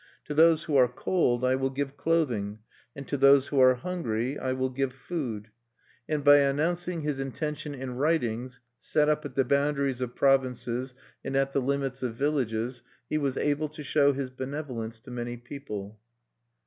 [0.25, 2.57] To those who are cold I will give clothing,
[2.95, 5.49] and to those who are hungry I will give food."
[6.09, 11.35] And by announcing his intention in writings(7) set up at the boundaries of provinces and
[11.35, 15.99] at the limits of villages, he was able to show his benevolence to many people.